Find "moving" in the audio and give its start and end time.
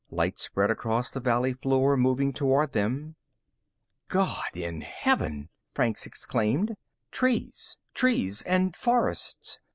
1.95-2.33